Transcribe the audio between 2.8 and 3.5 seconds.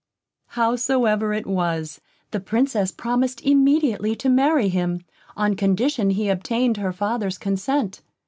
promised